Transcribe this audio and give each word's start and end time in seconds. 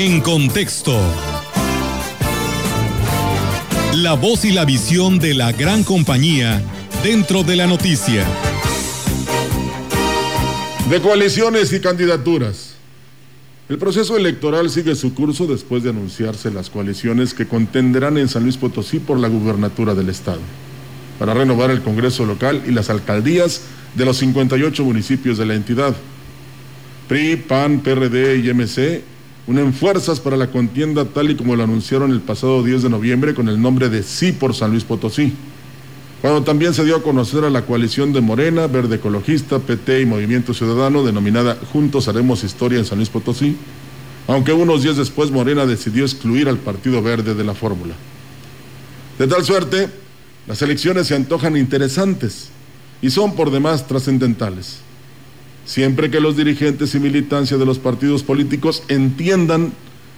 En 0.00 0.20
contexto. 0.20 0.96
La 3.96 4.12
voz 4.12 4.44
y 4.44 4.52
la 4.52 4.64
visión 4.64 5.18
de 5.18 5.34
la 5.34 5.50
gran 5.50 5.82
compañía 5.82 6.62
dentro 7.02 7.42
de 7.42 7.56
la 7.56 7.66
noticia. 7.66 8.24
De 10.88 11.00
coaliciones 11.00 11.72
y 11.72 11.80
candidaturas. 11.80 12.76
El 13.68 13.78
proceso 13.78 14.16
electoral 14.16 14.70
sigue 14.70 14.94
su 14.94 15.14
curso 15.14 15.48
después 15.48 15.82
de 15.82 15.90
anunciarse 15.90 16.52
las 16.52 16.70
coaliciones 16.70 17.34
que 17.34 17.48
contenderán 17.48 18.18
en 18.18 18.28
San 18.28 18.44
Luis 18.44 18.56
Potosí 18.56 19.00
por 19.00 19.18
la 19.18 19.26
gubernatura 19.26 19.96
del 19.96 20.10
Estado, 20.10 20.42
para 21.18 21.34
renovar 21.34 21.72
el 21.72 21.82
Congreso 21.82 22.24
local 22.24 22.62
y 22.68 22.70
las 22.70 22.88
alcaldías 22.88 23.62
de 23.96 24.04
los 24.04 24.18
58 24.18 24.84
municipios 24.84 25.38
de 25.38 25.46
la 25.46 25.54
entidad. 25.56 25.96
PRI, 27.08 27.34
PAN, 27.34 27.80
PRD 27.80 28.36
y 28.36 28.54
MC 28.54 29.17
unen 29.48 29.74
fuerzas 29.74 30.20
para 30.20 30.36
la 30.36 30.52
contienda 30.52 31.04
tal 31.06 31.30
y 31.30 31.34
como 31.34 31.56
lo 31.56 31.64
anunciaron 31.64 32.12
el 32.12 32.20
pasado 32.20 32.62
10 32.62 32.84
de 32.84 32.90
noviembre 32.90 33.34
con 33.34 33.48
el 33.48 33.60
nombre 33.60 33.88
de 33.88 34.04
Sí 34.04 34.30
por 34.30 34.54
San 34.54 34.70
Luis 34.70 34.84
Potosí 34.84 35.34
cuando 36.20 36.42
también 36.42 36.74
se 36.74 36.84
dio 36.84 36.96
a 36.96 37.02
conocer 37.02 37.44
a 37.44 37.50
la 37.50 37.62
coalición 37.62 38.12
de 38.12 38.20
Morena, 38.20 38.66
Verde 38.66 38.96
Ecologista, 38.96 39.60
PT 39.60 40.00
y 40.00 40.06
Movimiento 40.06 40.52
Ciudadano, 40.52 41.04
denominada 41.04 41.56
Juntos 41.72 42.08
Haremos 42.08 42.42
Historia 42.42 42.80
en 42.80 42.84
San 42.84 42.98
Luis 42.98 43.08
Potosí, 43.08 43.56
aunque 44.26 44.52
unos 44.52 44.82
días 44.82 44.96
después 44.96 45.30
Morena 45.30 45.64
decidió 45.64 46.04
excluir 46.04 46.48
al 46.48 46.58
Partido 46.58 47.02
Verde 47.02 47.34
de 47.34 47.44
la 47.44 47.54
fórmula. 47.54 47.94
De 49.16 49.28
tal 49.28 49.44
suerte, 49.44 49.88
las 50.48 50.60
elecciones 50.60 51.06
se 51.06 51.14
antojan 51.14 51.56
interesantes 51.56 52.48
y 53.00 53.10
son 53.10 53.36
por 53.36 53.52
demás 53.52 53.86
trascendentales, 53.86 54.80
siempre 55.68 56.10
que 56.10 56.18
los 56.18 56.34
dirigentes 56.34 56.94
y 56.94 56.98
militancia 56.98 57.58
de 57.58 57.66
los 57.66 57.78
partidos 57.78 58.22
políticos 58.22 58.82
entiendan 58.88 59.74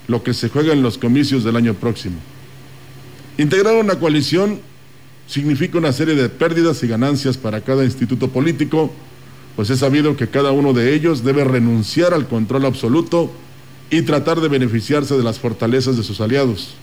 lo 0.06 0.22
que 0.22 0.32
se 0.32 0.48
juega 0.48 0.72
en 0.72 0.80
los 0.80 0.96
comicios 0.96 1.42
del 1.42 1.56
año 1.56 1.74
próximo. 1.74 2.18
Integrar 3.36 3.74
una 3.74 3.98
coalición 3.98 4.60
significa 5.26 5.78
una 5.78 5.92
serie 5.92 6.14
de 6.14 6.28
pérdidas 6.28 6.84
y 6.84 6.86
ganancias 6.86 7.36
para 7.36 7.62
cada 7.62 7.84
instituto 7.84 8.28
político, 8.28 8.92
pues 9.56 9.70
es 9.70 9.80
sabido 9.80 10.16
que 10.16 10.28
cada 10.28 10.52
uno 10.52 10.72
de 10.72 10.94
ellos 10.94 11.24
debe 11.24 11.42
renunciar 11.42 12.14
al 12.14 12.28
control 12.28 12.64
absoluto 12.64 13.32
y 13.90 14.02
tratar 14.02 14.40
de 14.40 14.48
beneficiarse 14.48 15.16
de 15.16 15.24
las 15.24 15.40
fortalezas 15.40 15.96
de 15.96 16.04
sus 16.04 16.20
aliados. 16.20 16.74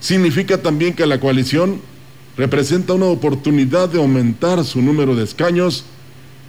Significa 0.00 0.62
también 0.62 0.94
que 0.94 1.04
la 1.04 1.20
coalición 1.20 1.82
representa 2.38 2.94
una 2.94 3.06
oportunidad 3.06 3.90
de 3.90 3.98
aumentar 3.98 4.64
su 4.64 4.80
número 4.80 5.14
de 5.14 5.24
escaños 5.24 5.84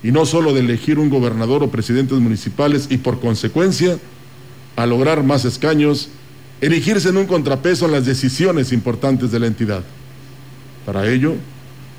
y 0.04 0.12
no 0.12 0.26
solo 0.26 0.54
de 0.54 0.62
elegir 0.62 1.00
un 1.00 1.10
gobernador 1.10 1.64
o 1.64 1.72
presidentes 1.72 2.20
municipales 2.20 2.88
y 2.90 2.98
por 2.98 3.20
consecuencia, 3.20 3.98
a 4.76 4.86
lograr 4.86 5.24
más 5.24 5.44
escaños, 5.44 6.10
erigirse 6.62 7.10
en 7.10 7.18
un 7.18 7.26
contrapeso 7.26 7.86
en 7.86 7.92
las 7.92 8.06
decisiones 8.06 8.72
importantes 8.72 9.32
de 9.32 9.40
la 9.40 9.48
entidad. 9.48 9.84
Para 10.86 11.10
ello, 11.10 11.36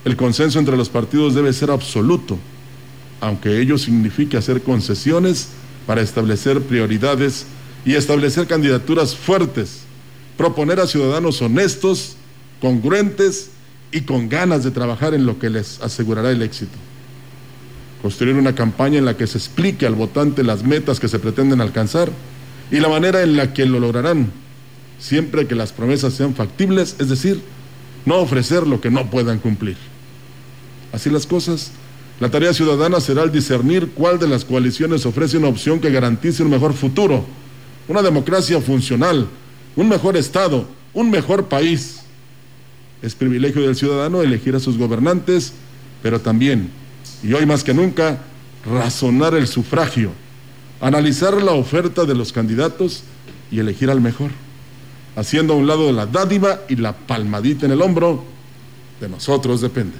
el 0.05 0.17
consenso 0.17 0.59
entre 0.59 0.77
los 0.77 0.89
partidos 0.89 1.35
debe 1.35 1.53
ser 1.53 1.71
absoluto, 1.71 2.39
aunque 3.21 3.61
ello 3.61 3.77
signifique 3.77 4.37
hacer 4.37 4.63
concesiones 4.63 5.49
para 5.87 6.01
establecer 6.01 6.63
prioridades 6.63 7.47
y 7.85 7.95
establecer 7.95 8.47
candidaturas 8.47 9.15
fuertes, 9.15 9.81
proponer 10.37 10.81
a 10.81 10.87
ciudadanos 10.87 11.43
honestos, 11.43 12.17
congruentes 12.61 13.51
y 13.93 14.03
con 14.03 14.29
ganas 14.29 14.65
de 14.65 14.71
trabajar 14.71 15.13
en 15.13 15.27
lo 15.27 15.39
que 15.39 15.51
les 15.51 15.81
asegurará 15.81 16.31
el 16.31 16.43
éxito. 16.43 16.79
Construir 18.03 18.35
una 18.37 18.55
campaña 18.55 18.99
en 18.99 19.05
la 19.05 19.17
que 19.17 19.27
se 19.27 19.39
explique 19.39 19.87
al 19.87 19.95
votante 19.95 20.43
las 20.43 20.63
metas 20.63 21.01
que 21.01 21.09
se 21.09 21.19
pretenden 21.19 21.61
alcanzar 21.61 22.11
y 22.71 22.81
la 22.81 22.89
manera 22.89 23.23
en 23.23 23.37
la 23.37 23.53
que 23.53 23.67
lo 23.67 23.79
lograrán, 23.79 24.31
siempre 24.99 25.47
que 25.47 25.55
las 25.55 25.73
promesas 25.73 26.15
sean 26.15 26.35
factibles, 26.35 26.97
es 26.99 27.09
decir, 27.09 27.43
no 28.07 28.17
ofrecer 28.17 28.67
lo 28.67 28.81
que 28.81 28.91
no 28.91 29.11
puedan 29.11 29.39
cumplir. 29.39 29.77
Así 30.93 31.11
las 31.11 31.27
cosas, 31.27 31.73
la 32.21 32.31
tarea 32.31 32.53
ciudadana 32.53 33.01
será 33.01 33.23
el 33.23 33.33
discernir 33.33 33.91
cuál 33.95 34.19
de 34.19 34.29
las 34.29 34.45
coaliciones 34.45 35.07
ofrece 35.07 35.39
una 35.39 35.49
opción 35.49 35.81
que 35.81 35.91
garantice 35.91 36.43
un 36.43 36.51
mejor 36.51 36.75
futuro, 36.75 37.25
una 37.89 38.03
democracia 38.03 38.61
funcional, 38.61 39.27
un 39.77 39.89
mejor 39.89 40.17
Estado, 40.17 40.67
un 40.93 41.11
mejor 41.11 41.47
país. 41.49 42.01
Es 43.03 43.15
privilegio 43.15 43.63
del 43.63 43.77
ciudadano 43.77 44.23
elegir 44.23 44.55
a 44.55 44.61
sus 44.61 44.77
gobernantes, 44.77 45.55
pero 46.03 46.21
también, 46.21 46.71
y 47.23 47.33
hoy 47.33 47.47
más 47.47 47.65
que 47.65 47.75
nunca, 47.75 48.19
razonar 48.65 49.35
el 49.35 49.47
sufragio, 49.47 50.13
analizar 50.81 51.35
la 51.43 51.53
oferta 51.53 52.05
de 52.05 52.15
los 52.15 52.33
candidatos 52.33 53.03
y 53.51 53.59
elegir 53.59 53.91
al 53.91 54.01
mejor 54.01 54.31
haciendo 55.17 55.55
a 55.55 55.57
un 55.57 55.67
lado 55.67 55.93
la 55.93 56.07
dádiva 56.07 56.61
y 56.69 56.77
la 56.77 56.93
palmadita 56.93 57.67
en 57.67 57.73
el 57.73 57.83
hombro, 57.83 58.25
de 59.01 59.09
nosotros 59.09 59.61
depende. 59.61 59.97